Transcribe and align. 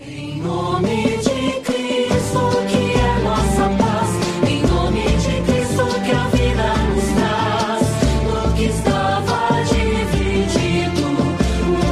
Em 0.00 0.40
nome 0.40 1.18
de 1.18 1.60
Cristo, 1.60 2.50
que 2.68 2.98
é 2.98 3.18
nossa 3.22 3.68
paz. 3.78 4.10
Em 4.48 4.62
nome 4.62 5.02
de 5.02 5.42
Cristo, 5.42 5.84
que 6.04 6.10
a 6.10 6.26
vida 6.28 6.74
nos 6.88 7.04
traz. 7.14 7.86
No 8.24 8.54
que 8.54 8.64
estava 8.64 9.62
dividido, 9.64 11.04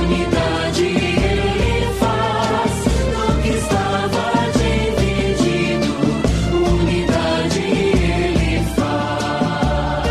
unidade 0.01 0.87
ele 0.87 1.93
faz. 2.01 2.73
No 3.13 3.43
que 3.43 3.51
estava 3.51 4.25
dividido, 4.59 5.93
unidade 6.57 7.63
ele 7.63 8.65
faz. 8.75 10.05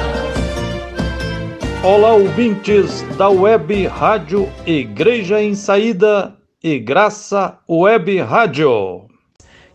Olá, 1.83 2.13
ouvintes 2.13 3.01
da 3.17 3.27
web 3.29 3.87
rádio 3.87 4.47
Igreja 4.65 5.41
em 5.41 5.55
Saída 5.55 6.40
e 6.63 6.77
Graça 6.77 7.57
Web 7.67 8.19
Rádio. 8.19 9.05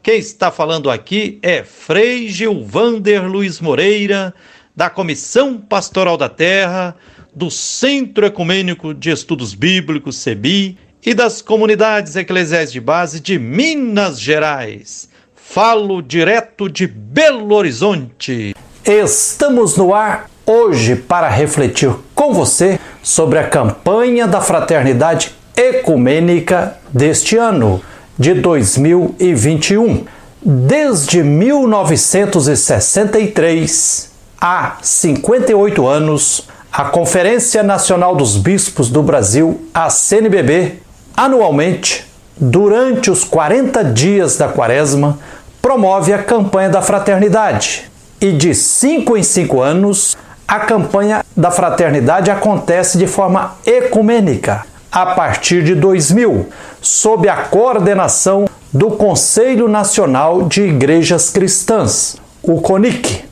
Quem 0.03 0.19
está 0.19 0.53
falando 0.53 0.89
aqui 0.89 1.39
é 1.43 1.65
Frei 1.65 2.29
Gilvander 2.29 3.27
Luiz 3.27 3.61
Moreira, 3.61 4.33
da 4.75 4.89
Comissão 4.89 5.59
Pastoral 5.59 6.17
da 6.17 6.29
Terra, 6.29 6.95
do 7.35 7.51
Centro 7.51 8.25
Ecumênico 8.25 8.95
de 8.95 9.11
Estudos 9.11 9.53
Bíblicos, 9.53 10.17
CEBI, 10.17 10.79
e 11.05 11.13
das 11.13 11.43
comunidades 11.43 12.15
eclesiais 12.15 12.71
de 12.71 12.81
base 12.81 13.21
de 13.21 13.39
Minas 13.39 14.21
Gerais. 14.21 15.09
Falo 15.35 16.01
direto 16.01 16.69
de 16.69 16.87
Belo 16.87 17.55
Horizonte. 17.55 18.55
Estamos 18.85 19.77
no 19.77 19.93
ar 19.93 20.31
hoje 20.45 20.95
para 20.95 21.29
refletir 21.29 21.93
com 22.15 22.33
você 22.33 22.79
sobre 23.03 23.39
a 23.39 23.49
campanha 23.49 24.27
da 24.27 24.41
Fraternidade 24.41 25.33
Ecumênica 25.57 26.77
deste 26.93 27.39
ano, 27.39 27.81
de 28.19 28.35
2021. 28.35 30.05
Desde 30.43 31.23
1963, 31.23 34.11
há 34.39 34.77
58 34.83 35.87
anos, 35.87 36.47
a 36.71 36.85
Conferência 36.85 37.63
Nacional 37.63 38.15
dos 38.15 38.37
Bispos 38.37 38.91
do 38.91 39.03
Brasil, 39.03 39.67
a 39.73 39.89
CNBB, 39.89 40.83
anualmente, 41.17 42.07
durante 42.37 43.11
os 43.11 43.25
40 43.25 43.83
dias 43.83 44.37
da 44.37 44.49
Quaresma, 44.49 45.19
promove 45.63 46.13
a 46.13 46.23
campanha 46.23 46.69
da 46.69 46.83
fraternidade. 46.83 47.91
E 48.21 48.31
de 48.31 48.55
5 48.55 49.17
em 49.17 49.23
5 49.23 49.63
anos, 49.63 50.19
a 50.47 50.61
campanha 50.61 51.25
da 51.35 51.51
fraternidade 51.51 52.31
acontece 52.31 52.99
de 52.99 53.07
forma 53.07 53.57
ecumênica, 53.65 54.67
a 54.91 55.07
partir 55.07 55.63
de 55.63 55.75
2000, 55.75 56.49
sob 56.81 57.29
a 57.29 57.37
coordenação 57.37 58.47
do 58.73 58.91
Conselho 58.91 59.69
Nacional 59.69 60.43
de 60.43 60.63
Igrejas 60.63 61.31
Cristãs, 61.31 62.17
o 62.43 62.61
CONIC. 62.61 63.25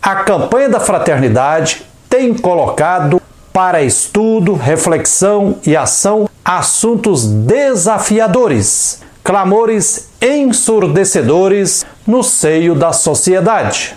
A 0.00 0.16
campanha 0.16 0.68
da 0.68 0.80
fraternidade 0.80 1.86
tem 2.08 2.34
colocado 2.34 3.20
para 3.52 3.82
estudo, 3.82 4.54
reflexão 4.54 5.56
e 5.66 5.76
ação 5.76 6.28
assuntos 6.44 7.26
desafiadores, 7.26 9.00
clamores 9.22 10.08
ensurdecedores 10.20 11.86
no 12.06 12.22
seio 12.22 12.74
da 12.74 12.92
sociedade. 12.92 13.94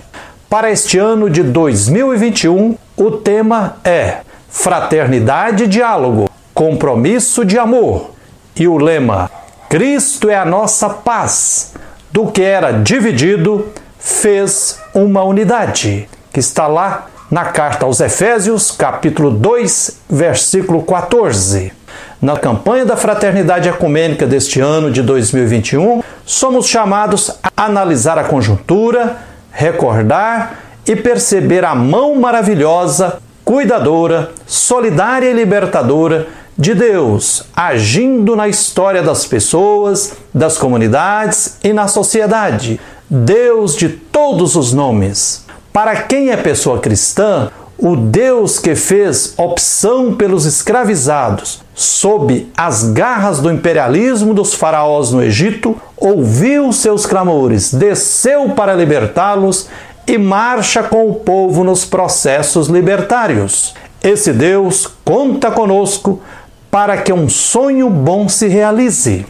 Para 0.50 0.72
este 0.72 0.98
ano 0.98 1.30
de 1.30 1.42
2021, 1.42 2.78
o 2.96 3.12
tema 3.12 3.78
é 3.84 4.20
Fraternidade 4.50 5.64
e 5.64 5.68
Diálogo, 5.68 6.30
Compromisso 6.56 7.44
de 7.44 7.60
Amor. 7.60 8.12
E 8.56 8.66
o 8.66 8.78
lema 8.78 9.30
Cristo 9.68 10.30
é 10.30 10.38
a 10.38 10.46
nossa 10.46 10.90
paz. 10.90 11.74
Do 12.10 12.28
que 12.28 12.42
era 12.42 12.72
dividido, 12.72 13.74
fez 14.00 14.80
uma 14.94 15.22
unidade, 15.22 16.08
que 16.32 16.40
está 16.40 16.66
lá 16.66 17.08
na 17.30 17.44
carta 17.44 17.86
aos 17.86 18.00
Efésios, 18.00 18.72
capítulo 18.72 19.32
2, 19.32 20.00
versículo 20.10 20.82
14. 20.84 21.74
Na 22.22 22.38
campanha 22.38 22.86
da 22.86 22.96
Fraternidade 22.96 23.68
Ecumênica 23.68 24.26
deste 24.26 24.62
ano 24.62 24.90
de 24.90 25.02
2021, 25.02 26.02
somos 26.26 26.68
chamados 26.68 27.38
a 27.44 27.66
analisar 27.66 28.18
a 28.18 28.24
conjuntura, 28.24 29.18
recordar 29.52 30.60
e 30.88 30.96
perceber 30.96 31.66
a 31.66 31.76
mão 31.76 32.16
maravilhosa, 32.16 33.18
cuidadora, 33.44 34.32
solidária 34.48 35.30
e 35.30 35.34
libertadora 35.34 36.45
de 36.58 36.74
Deus 36.74 37.44
agindo 37.56 38.36
na 38.36 38.48
história 38.48 39.04
das 39.04 39.26
pessoas, 39.26 40.14
das 40.34 40.58
comunidades 40.58 41.58
e 41.64 41.74
na 41.74 41.88
sociedade. 41.88 42.80
Deus 43.10 43.76
de 43.76 43.90
todos 43.90 44.56
os 44.56 44.72
nomes. 44.74 45.46
Para 45.74 46.04
quem 46.04 46.30
é 46.30 46.38
pessoa 46.38 46.80
cristã, 46.80 47.52
o 47.78 47.96
Deus 47.96 48.58
que 48.58 48.74
fez 48.74 49.34
opção 49.38 50.16
pelos 50.16 50.46
escravizados 50.46 51.62
sob 51.74 52.50
as 52.56 52.86
garras 52.92 53.42
do 53.42 53.52
imperialismo 53.52 54.34
dos 54.34 54.54
faraós 54.54 55.12
no 55.12 55.22
Egito, 55.22 55.76
ouviu 55.98 56.72
seus 56.72 57.06
clamores, 57.06 57.74
desceu 57.74 58.52
para 58.52 58.74
libertá-los 58.74 59.68
e 60.08 60.18
marcha 60.18 60.84
com 60.84 61.10
o 61.10 61.16
povo 61.16 61.66
nos 61.66 61.84
processos 61.84 62.68
libertários. 62.68 63.74
Esse 64.02 64.32
Deus 64.32 64.88
conta 65.04 65.52
conosco 65.52 66.22
para 66.70 66.98
que 66.98 67.14
um 67.14 67.30
sonho 67.30 67.90
bom 67.90 68.28
se 68.28 68.48
realize. 68.48 69.26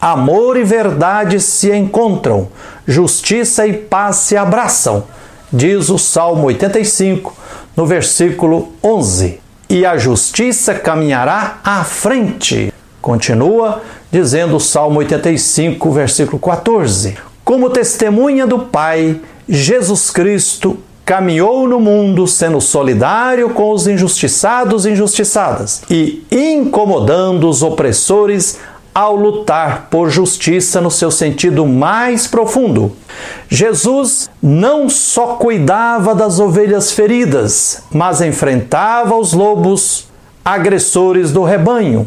Amor 0.00 0.56
e 0.56 0.62
verdade 0.62 1.40
se 1.40 1.74
encontram, 1.74 2.48
justiça 2.86 3.66
e 3.66 3.72
paz 3.72 4.16
se 4.16 4.36
abraçam, 4.36 5.04
diz 5.52 5.90
o 5.90 5.98
Salmo 5.98 6.46
85, 6.46 7.34
no 7.76 7.84
versículo 7.84 8.72
11. 8.82 9.40
E 9.68 9.84
a 9.84 9.98
justiça 9.98 10.74
caminhará 10.74 11.58
à 11.64 11.82
frente. 11.84 12.72
Continua 13.02 13.82
dizendo 14.10 14.56
o 14.56 14.60
Salmo 14.60 15.00
85, 15.00 15.90
versículo 15.90 16.38
14. 16.38 17.16
Como 17.44 17.70
testemunha 17.70 18.46
do 18.46 18.60
Pai, 18.60 19.20
Jesus 19.48 20.10
Cristo 20.10 20.78
caminhou 21.08 21.66
no 21.66 21.80
mundo 21.80 22.26
sendo 22.26 22.60
solidário 22.60 23.48
com 23.48 23.72
os 23.72 23.86
injustiçados 23.86 24.84
e 24.84 24.90
injustiçadas 24.90 25.80
e 25.88 26.22
incomodando 26.30 27.48
os 27.48 27.62
opressores 27.62 28.58
ao 28.94 29.16
lutar 29.16 29.88
por 29.90 30.10
justiça 30.10 30.82
no 30.82 30.90
seu 30.90 31.10
sentido 31.10 31.64
mais 31.64 32.26
profundo. 32.26 32.92
Jesus 33.48 34.28
não 34.42 34.90
só 34.90 35.28
cuidava 35.36 36.14
das 36.14 36.38
ovelhas 36.38 36.92
feridas, 36.92 37.82
mas 37.90 38.20
enfrentava 38.20 39.16
os 39.16 39.32
lobos 39.32 40.08
agressores 40.44 41.32
do 41.32 41.42
rebanho. 41.42 42.06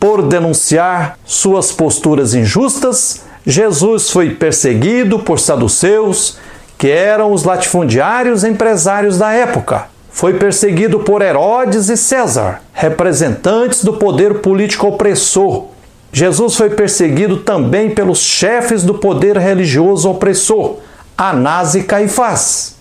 Por 0.00 0.20
denunciar 0.20 1.16
suas 1.24 1.70
posturas 1.70 2.34
injustas, 2.34 3.22
Jesus 3.46 4.10
foi 4.10 4.30
perseguido 4.30 5.20
por 5.20 5.38
saduceus, 5.38 6.38
que 6.82 6.90
eram 6.90 7.32
os 7.32 7.44
latifundiários 7.44 8.42
empresários 8.42 9.16
da 9.16 9.32
época. 9.32 9.86
Foi 10.10 10.34
perseguido 10.34 10.98
por 10.98 11.22
Herodes 11.22 11.88
e 11.88 11.96
César, 11.96 12.60
representantes 12.72 13.84
do 13.84 13.92
poder 13.92 14.40
político 14.40 14.88
opressor. 14.88 15.66
Jesus 16.12 16.56
foi 16.56 16.70
perseguido 16.70 17.36
também 17.36 17.90
pelos 17.90 18.18
chefes 18.18 18.82
do 18.82 18.94
poder 18.94 19.38
religioso 19.38 20.10
opressor, 20.10 20.78
Anás 21.16 21.76
e 21.76 21.84
Caifás. 21.84 22.74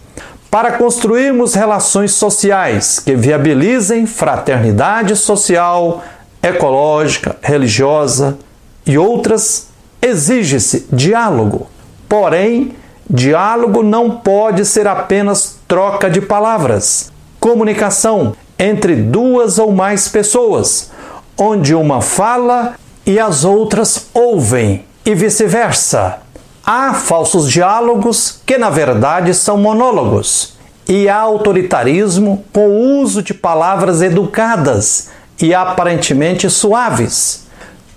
Para 0.49 0.71
construirmos 0.71 1.53
relações 1.53 2.11
sociais 2.13 2.97
que 2.97 3.15
viabilizem 3.15 4.07
fraternidade 4.07 5.15
social, 5.15 6.03
ecológica, 6.41 7.35
religiosa 7.39 8.35
e 8.83 8.97
outras, 8.97 9.67
exige-se 10.01 10.87
diálogo. 10.91 11.67
Porém, 12.09 12.80
Diálogo 13.09 13.83
não 13.83 14.11
pode 14.11 14.65
ser 14.65 14.87
apenas 14.87 15.57
troca 15.67 16.09
de 16.09 16.21
palavras. 16.21 17.11
Comunicação 17.39 18.33
entre 18.57 18.95
duas 18.95 19.57
ou 19.57 19.71
mais 19.71 20.07
pessoas, 20.07 20.91
onde 21.37 21.73
uma 21.73 22.01
fala 22.01 22.75
e 23.05 23.19
as 23.19 23.43
outras 23.43 24.07
ouvem, 24.13 24.85
e 25.03 25.15
vice-versa. 25.15 26.19
Há 26.63 26.93
falsos 26.93 27.49
diálogos 27.49 28.39
que, 28.45 28.59
na 28.59 28.69
verdade, 28.69 29.33
são 29.33 29.57
monólogos, 29.57 30.53
e 30.87 31.09
há 31.09 31.17
autoritarismo 31.17 32.45
com 32.53 32.67
o 32.67 33.01
uso 33.01 33.23
de 33.23 33.33
palavras 33.33 34.03
educadas 34.03 35.09
e 35.41 35.55
aparentemente 35.55 36.47
suaves. 36.49 37.47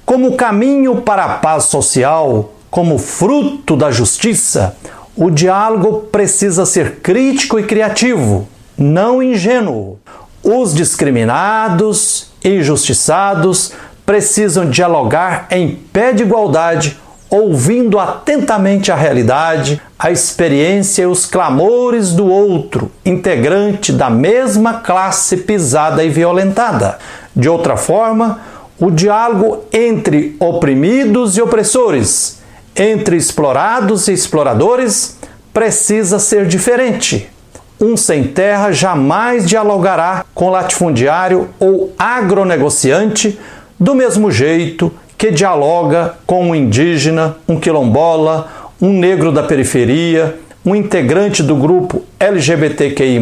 Como 0.07 0.35
caminho 0.35 1.03
para 1.03 1.25
a 1.25 1.35
paz 1.39 1.65
social, 1.65 2.54
como 2.75 2.99
fruto 2.99 3.77
da 3.77 3.93
justiça, 3.93 4.77
o 5.15 5.31
diálogo 5.31 6.09
precisa 6.11 6.67
ser 6.67 6.97
crítico 6.97 7.57
e 7.57 7.63
criativo, 7.63 8.49
não 8.77 9.23
ingênuo. 9.23 10.01
Os 10.43 10.75
discriminados 10.75 12.33
e 12.43 12.57
injustiçados 12.57 13.75
precisam 14.05 14.69
dialogar 14.69 15.47
em 15.53 15.77
pé 15.93 16.13
de 16.13 16.25
igualdade, 16.25 16.99
ouvindo 17.31 17.97
atentamente 17.97 18.91
a 18.91 18.97
realidade, 18.97 19.81
a 19.97 20.11
experiência 20.11 21.03
e 21.05 21.07
os 21.07 21.27
clamores 21.27 22.11
do 22.11 22.27
outro, 22.27 22.91
integrante 23.07 23.93
da 23.93 24.11
mesma 24.11 24.81
classe 24.81 25.37
pisada 25.37 26.03
e 26.03 26.09
violentada. 26.09 26.99
De 27.37 27.49
outra 27.49 27.77
forma, 27.77 28.41
o 28.81 28.91
diálogo 28.91 29.63
entre 29.73 30.35
oprimidos 30.41 31.37
e 31.37 31.41
opressores, 31.41 32.43
entre 32.77 33.17
explorados 33.17 34.09
e 34.09 34.13
exploradores, 34.13 35.19
precisa 35.53 36.19
ser 36.19 36.47
diferente. 36.47 37.29
Um 37.81 37.97
sem 37.97 38.25
terra 38.25 38.73
jamais 38.73 39.47
dialogará 39.47 40.25
com 40.35 40.51
latifundiário 40.51 41.49
ou 41.61 41.93
agronegociante 41.99 43.39
do 43.79 43.95
mesmo 43.95 44.31
jeito 44.31 44.93
que 45.17 45.31
dialoga 45.31 46.15
com 46.27 46.51
um 46.51 46.55
indígena, 46.55 47.37
um 47.49 47.59
quilombola, 47.59 48.49
um 48.81 48.93
negro 48.93 49.31
da 49.31 49.43
periferia, 49.43 50.39
um 50.65 50.75
integrante 50.75 51.43
do 51.43 51.55
grupo 51.57 52.03
LGBTQI, 52.19 53.21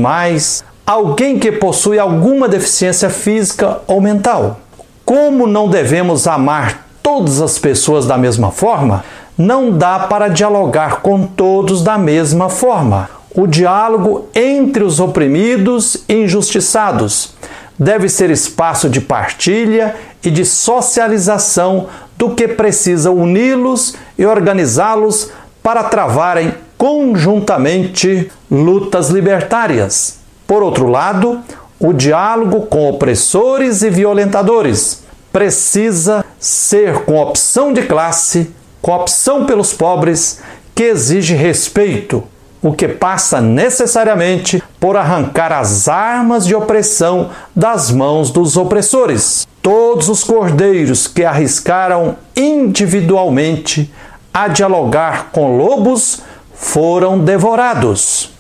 alguém 0.87 1.38
que 1.38 1.52
possui 1.52 1.98
alguma 1.98 2.48
deficiência 2.48 3.10
física 3.10 3.81
ou 3.87 4.00
mental. 4.00 4.60
Como 5.05 5.46
não 5.46 5.69
devemos 5.69 6.26
amar 6.26 6.87
todas 7.02 7.40
as 7.40 7.58
pessoas 7.58 8.06
da 8.06 8.16
mesma 8.16 8.50
forma, 8.50 9.05
não 9.37 9.70
dá 9.70 10.00
para 10.00 10.29
dialogar 10.29 11.00
com 11.00 11.26
todos 11.26 11.82
da 11.82 11.96
mesma 11.96 12.49
forma. 12.49 13.08
O 13.34 13.46
diálogo 13.46 14.29
entre 14.34 14.84
os 14.84 15.00
oprimidos 15.00 16.05
e 16.08 16.14
injustiçados 16.14 17.34
deve 17.79 18.08
ser 18.08 18.31
espaço 18.31 18.88
de 18.88 19.00
partilha 19.00 19.96
e 20.23 20.31
de 20.31 20.44
socialização 20.44 21.88
do 22.17 22.34
que 22.34 22.46
precisa 22.46 23.11
uni-los 23.11 23.94
e 24.19 24.26
organizá-los 24.26 25.31
para 25.62 25.84
travarem 25.84 26.55
conjuntamente 26.76 28.31
lutas 28.50 29.08
libertárias. 29.08 30.19
Por 30.46 30.62
outro 30.62 30.87
lado, 30.87 31.40
o 31.81 31.93
diálogo 31.93 32.67
com 32.67 32.88
opressores 32.88 33.82
e 33.82 33.90
violentadores 33.90 35.02
precisa 35.32 36.25
ser 36.38 37.05
com 37.05 37.17
opção 37.17 37.73
de 37.73 37.82
classe, 37.82 38.50
com 38.82 38.93
opção 38.93 39.46
pelos 39.46 39.73
pobres, 39.73 40.40
que 40.75 40.82
exige 40.82 41.34
respeito, 41.34 42.25
o 42.61 42.73
que 42.73 42.88
passa 42.88 43.40
necessariamente 43.40 44.62
por 44.81 44.96
arrancar 44.96 45.52
as 45.52 45.88
armas 45.88 46.44
de 46.46 46.55
opressão 46.55 47.31
das 47.55 47.90
mãos 47.90 48.31
dos 48.31 48.56
opressores. 48.56 49.46
Todos 49.62 50.08
os 50.08 50.25
cordeiros 50.25 51.06
que 51.06 51.25
arriscaram 51.25 52.17
individualmente 52.37 53.93
a 54.34 54.49
dialogar 54.49 55.31
com 55.31 55.56
lobos 55.56 56.23
foram 56.55 57.19
devorados. 57.19 58.31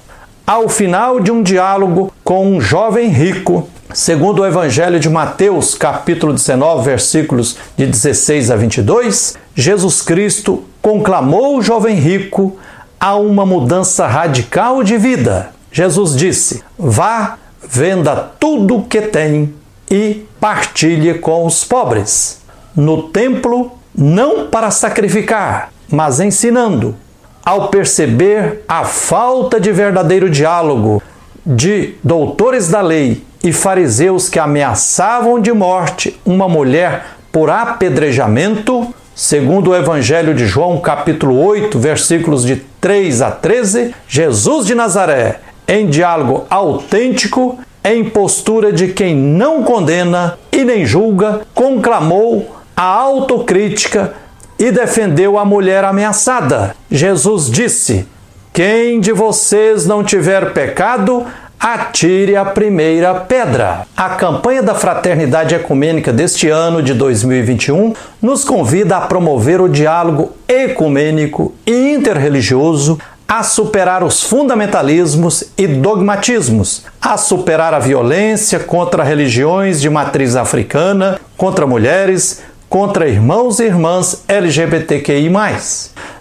Ao 0.46 0.68
final 0.68 1.20
de 1.20 1.30
um 1.30 1.42
diálogo 1.42 2.12
com 2.24 2.46
um 2.46 2.60
jovem 2.60 3.08
rico, 3.08 3.68
segundo 3.94 4.42
o 4.42 4.46
Evangelho 4.46 4.98
de 4.98 5.08
Mateus, 5.08 5.74
capítulo 5.74 6.32
19, 6.32 6.84
versículos 6.84 7.56
de 7.76 7.86
16 7.86 8.50
a 8.50 8.56
22, 8.56 9.36
Jesus 9.54 10.00
Cristo 10.00 10.64
conclamou 10.80 11.58
o 11.58 11.62
jovem 11.62 11.96
rico 11.96 12.56
a 12.98 13.16
uma 13.16 13.44
mudança 13.44 14.06
radical 14.06 14.82
de 14.82 14.96
vida. 14.96 15.50
Jesus 15.70 16.16
disse: 16.16 16.62
Vá, 16.78 17.36
venda 17.62 18.16
tudo 18.38 18.78
o 18.78 18.82
que 18.84 19.02
tem 19.02 19.54
e 19.90 20.26
partilhe 20.40 21.14
com 21.14 21.44
os 21.44 21.64
pobres. 21.64 22.40
No 22.74 23.04
templo, 23.04 23.72
não 23.94 24.46
para 24.46 24.70
sacrificar, 24.70 25.70
mas 25.90 26.20
ensinando. 26.20 26.96
Ao 27.44 27.68
perceber 27.68 28.64
a 28.68 28.84
falta 28.84 29.60
de 29.60 29.72
verdadeiro 29.72 30.30
diálogo 30.30 31.02
de 31.44 31.94
doutores 32.02 32.68
da 32.68 32.80
lei 32.80 33.24
e 33.42 33.52
fariseus 33.52 34.28
que 34.28 34.38
ameaçavam 34.38 35.40
de 35.40 35.52
morte 35.52 36.18
uma 36.24 36.48
mulher 36.48 37.16
por 37.32 37.50
apedrejamento, 37.50 38.94
segundo 39.14 39.70
o 39.70 39.76
Evangelho 39.76 40.34
de 40.34 40.46
João, 40.46 40.78
capítulo 40.78 41.42
8, 41.44 41.78
versículos 41.78 42.44
de 42.44 42.56
3 42.80 43.22
a 43.22 43.30
13, 43.30 43.94
Jesus 44.08 44.66
de 44.66 44.74
Nazaré, 44.74 45.40
em 45.68 45.86
diálogo 45.86 46.44
autêntico, 46.48 47.58
em 47.84 48.08
postura 48.08 48.72
de 48.72 48.88
quem 48.88 49.14
não 49.14 49.62
condena 49.62 50.38
e 50.50 50.64
nem 50.64 50.86
julga, 50.86 51.42
conclamou 51.54 52.56
a 52.76 52.82
autocrítica 52.82 54.14
e 54.58 54.70
defendeu 54.70 55.38
a 55.38 55.44
mulher 55.44 55.84
ameaçada. 55.84 56.76
Jesus 56.90 57.50
disse: 57.50 58.06
Quem 58.52 59.00
de 59.00 59.12
vocês 59.12 59.86
não 59.86 60.04
tiver 60.04 60.52
pecado, 60.52 61.26
atire 61.62 62.34
a 62.34 62.44
primeira 62.44 63.14
pedra. 63.14 63.86
A 63.96 64.10
campanha 64.10 64.64
da 64.64 64.74
Fraternidade 64.74 65.54
Ecumênica 65.54 66.12
deste 66.12 66.48
ano 66.48 66.82
de 66.82 66.92
2021 66.92 67.94
nos 68.20 68.44
convida 68.44 68.96
a 68.96 69.02
promover 69.02 69.60
o 69.60 69.68
diálogo 69.68 70.32
ecumênico 70.48 71.54
e 71.64 71.92
interreligioso 71.92 72.98
a 73.28 73.44
superar 73.44 74.02
os 74.02 74.24
fundamentalismos 74.24 75.44
e 75.56 75.68
dogmatismos, 75.68 76.84
a 77.00 77.16
superar 77.16 77.72
a 77.72 77.78
violência 77.78 78.58
contra 78.58 79.04
religiões 79.04 79.80
de 79.80 79.88
matriz 79.88 80.34
africana, 80.34 81.20
contra 81.36 81.64
mulheres, 81.64 82.42
contra 82.68 83.08
irmãos 83.08 83.60
e 83.60 83.64
irmãs 83.64 84.24
LGBTQI. 84.26 85.30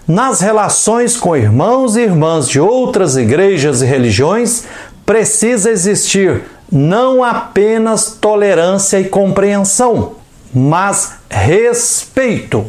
Nas 0.06 0.40
relações 0.40 1.16
com 1.16 1.36
irmãos 1.36 1.96
e 1.96 2.00
irmãs 2.00 2.48
de 2.48 2.60
outras 2.60 3.16
igrejas 3.16 3.82
e 3.82 3.86
religiões, 3.86 4.64
precisa 5.12 5.70
existir 5.70 6.44
não 6.72 7.22
apenas 7.22 8.16
tolerância 8.18 8.98
e 8.98 9.04
compreensão, 9.04 10.12
mas 10.54 11.16
respeito. 11.28 12.64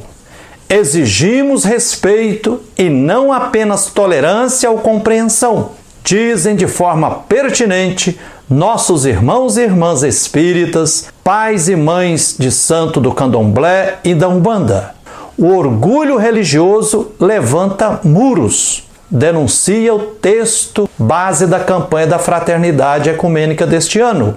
Exigimos 0.67 1.63
respeito 1.63 2.59
e 2.77 2.89
não 2.89 3.31
apenas 3.31 3.85
tolerância 3.85 4.69
ou 4.69 4.79
compreensão. 4.79 5.69
Dizem 6.03 6.53
de 6.57 6.67
forma 6.67 7.11
pertinente 7.11 8.19
nossos 8.49 9.05
irmãos 9.05 9.55
e 9.55 9.61
irmãs 9.61 10.03
espíritas, 10.03 11.07
pais 11.23 11.69
e 11.69 11.77
mães 11.77 12.35
de 12.37 12.51
santo 12.51 12.99
do 12.99 13.13
candomblé 13.13 13.99
e 14.03 14.13
da 14.13 14.27
Umbanda. 14.27 14.93
O 15.37 15.47
orgulho 15.47 16.17
religioso 16.17 17.13
levanta 17.21 18.01
muros 18.03 18.82
denuncia 19.13 19.93
o 19.93 19.99
texto 19.99 20.89
base 20.97 21.45
da 21.45 21.59
campanha 21.59 22.07
da 22.07 22.17
Fraternidade 22.17 23.11
Ecumênica 23.11 23.67
deste 23.67 23.99
ano. 23.99 24.35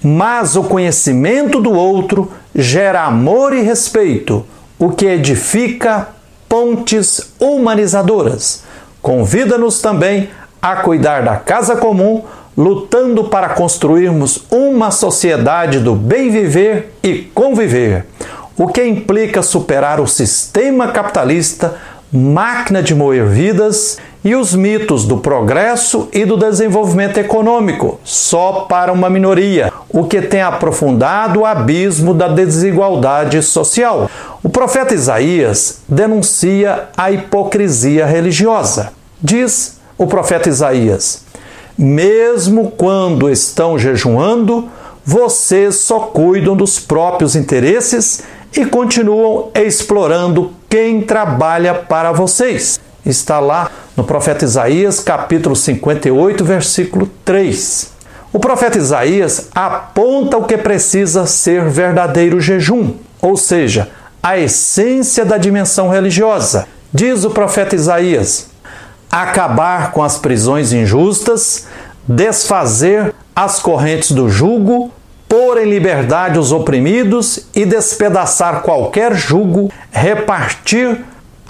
Mas 0.00 0.54
o 0.54 0.62
conhecimento 0.62 1.60
do 1.60 1.72
outro 1.72 2.30
gera 2.54 3.02
amor 3.02 3.52
e 3.52 3.62
respeito, 3.62 4.46
o 4.78 4.90
que 4.90 5.06
edifica 5.06 6.08
pontes 6.48 7.32
humanizadoras. 7.40 8.62
Convida-nos 9.00 9.80
também 9.80 10.30
a 10.60 10.76
cuidar 10.76 11.22
da 11.22 11.34
casa 11.36 11.74
comum, 11.74 12.22
lutando 12.56 13.24
para 13.24 13.48
construirmos 13.48 14.44
uma 14.52 14.92
sociedade 14.92 15.80
do 15.80 15.96
bem 15.96 16.30
viver 16.30 16.94
e 17.02 17.22
conviver, 17.34 18.06
o 18.56 18.68
que 18.68 18.84
implica 18.84 19.42
superar 19.42 19.98
o 19.98 20.06
sistema 20.06 20.88
capitalista, 20.88 21.76
máquina 22.12 22.82
de 22.82 22.94
moer 22.94 23.26
vidas 23.26 23.98
e 24.24 24.36
os 24.36 24.54
mitos 24.54 25.04
do 25.04 25.16
progresso 25.16 26.08
e 26.12 26.24
do 26.24 26.36
desenvolvimento 26.36 27.18
econômico, 27.18 27.98
só 28.04 28.66
para 28.68 28.92
uma 28.92 29.10
minoria, 29.10 29.72
o 29.88 30.04
que 30.04 30.22
tem 30.22 30.42
aprofundado 30.42 31.40
o 31.40 31.46
abismo 31.46 32.14
da 32.14 32.28
desigualdade 32.28 33.42
social. 33.42 34.08
O 34.42 34.48
profeta 34.48 34.94
Isaías 34.94 35.80
denuncia 35.88 36.88
a 36.96 37.10
hipocrisia 37.10 38.06
religiosa. 38.06 38.92
Diz 39.20 39.80
o 39.98 40.06
profeta 40.06 40.48
Isaías: 40.48 41.24
Mesmo 41.76 42.70
quando 42.70 43.28
estão 43.28 43.76
jejuando, 43.76 44.68
vocês 45.04 45.76
só 45.76 45.98
cuidam 45.98 46.56
dos 46.56 46.78
próprios 46.78 47.34
interesses 47.34 48.22
e 48.56 48.64
continuam 48.64 49.50
explorando 49.54 50.52
quem 50.68 51.00
trabalha 51.02 51.74
para 51.74 52.12
vocês 52.12 52.80
está 53.04 53.40
lá 53.40 53.70
no 53.96 54.04
profeta 54.04 54.44
Isaías, 54.44 55.00
capítulo 55.00 55.54
58, 55.54 56.44
versículo 56.44 57.10
3. 57.24 57.92
O 58.32 58.38
profeta 58.38 58.78
Isaías 58.78 59.48
aponta 59.54 60.38
o 60.38 60.44
que 60.44 60.56
precisa 60.56 61.26
ser 61.26 61.68
verdadeiro 61.68 62.40
jejum, 62.40 62.94
ou 63.20 63.36
seja, 63.36 63.90
a 64.22 64.38
essência 64.38 65.24
da 65.24 65.36
dimensão 65.36 65.90
religiosa. 65.90 66.66
Diz 66.92 67.24
o 67.24 67.30
profeta 67.30 67.74
Isaías: 67.74 68.50
acabar 69.10 69.92
com 69.92 70.02
as 70.02 70.16
prisões 70.16 70.72
injustas, 70.72 71.66
desfazer 72.08 73.14
as 73.36 73.60
correntes 73.60 74.12
do 74.12 74.30
jugo, 74.30 74.90
pôr 75.28 75.58
em 75.58 75.68
liberdade 75.68 76.38
os 76.38 76.52
oprimidos 76.52 77.40
e 77.54 77.66
despedaçar 77.66 78.62
qualquer 78.62 79.14
jugo, 79.14 79.70
repartir 79.90 81.04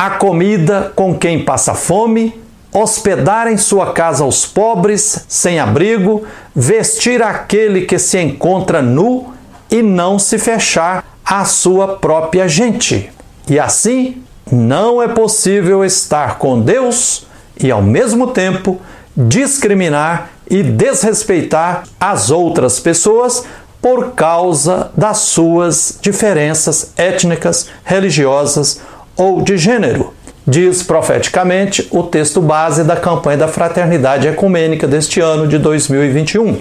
a 0.04 0.11
comida 0.11 0.90
com 0.97 1.16
quem 1.16 1.44
passa 1.44 1.75
fome, 1.75 2.35
hospedar 2.73 3.47
em 3.47 3.56
sua 3.56 3.92
casa 3.92 4.25
os 4.25 4.44
pobres 4.44 5.25
sem 5.28 5.61
abrigo, 5.61 6.26
vestir 6.52 7.23
aquele 7.23 7.82
que 7.82 8.00
se 8.00 8.18
encontra 8.21 8.82
nu 8.82 9.32
e 9.71 9.80
não 9.80 10.18
se 10.18 10.40
fechar 10.40 11.04
à 11.25 11.44
sua 11.44 11.99
própria 11.99 12.49
gente. 12.49 13.12
E 13.49 13.61
assim, 13.61 14.21
não 14.50 15.00
é 15.00 15.06
possível 15.06 15.85
estar 15.85 16.37
com 16.37 16.61
Deus 16.61 17.25
e 17.62 17.71
ao 17.71 17.80
mesmo 17.80 18.26
tempo 18.26 18.80
discriminar 19.16 20.30
e 20.50 20.64
desrespeitar 20.64 21.85
as 22.00 22.28
outras 22.28 22.80
pessoas 22.80 23.44
por 23.80 24.14
causa 24.14 24.90
das 24.97 25.18
suas 25.18 25.97
diferenças 26.02 26.92
étnicas, 26.97 27.68
religiosas 27.85 28.80
ou 29.23 29.41
de 29.41 29.57
gênero. 29.57 30.12
Diz 30.45 30.83
profeticamente 30.83 31.87
o 31.93 32.02
texto 32.02 32.41
base 32.41 32.83
da 32.83 32.97
campanha 32.97 33.38
da 33.38 33.47
Fraternidade 33.47 34.26
Ecumênica 34.26 34.88
deste 34.88 35.21
ano 35.21 35.47
de 35.47 35.59
2021. 35.59 36.61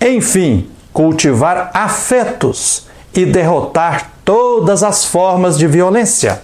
Enfim, 0.00 0.66
cultivar 0.90 1.70
afetos 1.74 2.86
e 3.14 3.26
derrotar 3.26 4.12
todas 4.24 4.82
as 4.82 5.04
formas 5.04 5.58
de 5.58 5.66
violência. 5.66 6.40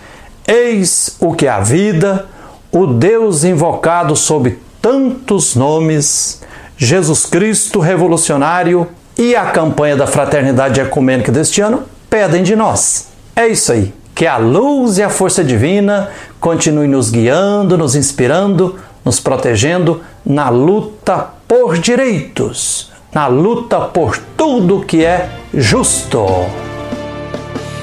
Eis 0.47 1.17
o 1.19 1.33
que 1.33 1.49
a 1.49 1.61
vida, 1.61 2.27
o 2.71 2.87
Deus 2.87 3.43
invocado 3.43 4.15
sob 4.15 4.59
tantos 4.83 5.57
nomes, 5.57 6.43
Jesus 6.77 7.25
Cristo 7.25 7.81
revolucionário, 7.81 8.87
e 9.17 9.35
a 9.35 9.47
campanha 9.47 9.97
da 9.97 10.07
Fraternidade 10.07 10.79
Ecumênica 10.81 11.33
deste 11.33 11.63
ano 11.63 11.85
pedem 12.11 12.43
de 12.43 12.55
nós. 12.55 13.09
É 13.35 13.47
isso 13.47 13.73
aí. 13.73 14.04
Que 14.15 14.27
a 14.27 14.37
luz 14.37 14.99
e 14.99 15.03
a 15.03 15.11
força 15.11 15.43
divina 15.43 16.11
continue 16.39 16.87
nos 16.87 17.11
guiando, 17.11 17.77
nos 17.77 17.97
inspirando, 17.97 18.79
nos 19.05 19.19
protegendo 19.19 20.03
na 20.25 20.49
luta 20.49 21.31
por 21.49 21.79
direitos, 21.79 22.93
na 23.13 23.27
luta 23.27 23.81
por 23.81 24.17
tudo 24.37 24.85
que 24.85 25.05
é 25.05 25.29
justo. 25.53 26.25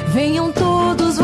Venham 0.07 0.51
todos 0.51 1.19